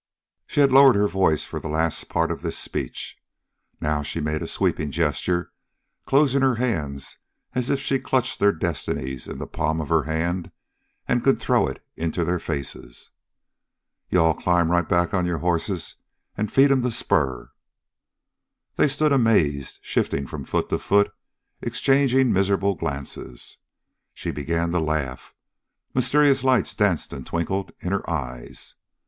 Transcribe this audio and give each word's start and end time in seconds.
She 0.47 0.61
had 0.61 0.71
lowered 0.71 0.95
her 0.95 1.07
voice 1.07 1.45
for 1.45 1.59
the 1.59 1.69
last 1.69 2.09
part 2.09 2.31
of 2.31 2.41
this 2.41 2.57
speech. 2.57 3.21
Now 3.79 4.01
she 4.01 4.19
made 4.19 4.41
a 4.41 4.47
sweeping 4.47 4.89
gesture, 4.89 5.51
closing 6.07 6.41
her 6.41 6.55
hand 6.55 7.05
as 7.53 7.69
if 7.69 7.79
she 7.79 7.93
had 7.93 8.03
clutched 8.03 8.39
their 8.39 8.51
destinies 8.51 9.27
in 9.27 9.37
the 9.37 9.45
palm 9.45 9.79
of 9.79 9.89
her 9.89 10.05
hand 10.05 10.49
and 11.07 11.23
could 11.23 11.37
throw 11.37 11.67
it 11.67 11.85
into 11.95 12.25
their 12.25 12.39
faces. 12.39 13.11
"You 14.09 14.21
all 14.23 14.33
climb 14.33 14.71
right 14.71 14.89
back 14.89 15.13
on 15.13 15.27
your 15.27 15.37
hosses 15.37 15.97
and 16.35 16.51
feed 16.51 16.71
'em 16.71 16.81
the 16.81 16.89
spur." 16.89 17.51
They 18.77 18.87
stood 18.87 19.11
amazed, 19.13 19.77
shifting 19.83 20.25
from 20.25 20.45
foot 20.45 20.69
to 20.69 20.79
foot, 20.79 21.13
exchanging 21.61 22.33
miserable 22.33 22.73
glances. 22.73 23.59
She 24.15 24.31
began 24.31 24.71
to 24.71 24.79
laugh; 24.79 25.35
mysterious 25.93 26.43
lights 26.43 26.73
danced 26.73 27.13
and 27.13 27.23
twinkled 27.23 27.71
in 27.81 27.91
her 27.91 28.09
eyes. 28.09 28.73